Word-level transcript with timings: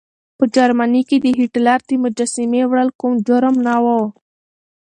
په 0.37 0.43
جرمني 0.55 1.01
کې 1.09 1.17
د 1.21 1.25
هېټلر 1.39 1.79
د 1.87 1.91
مجسمې 2.03 2.61
وړل 2.67 2.89
کوم 2.99 3.13
جرم 3.27 3.55
نه 3.65 3.75
و. 3.83 3.85